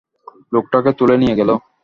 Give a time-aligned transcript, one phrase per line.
[0.53, 1.49] লোকটাকে তুলে নিয়ে গেল।